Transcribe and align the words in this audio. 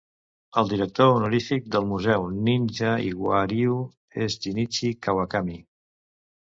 El 0.61 0.69
director 0.69 1.11
honorífic 1.17 1.67
del 1.75 1.85
Museu 1.91 2.27
Ninja 2.49 2.97
Iga-ryu 3.11 3.79
és 4.27 4.43
Jinichi 4.43 4.95
Kawakami. 5.07 5.65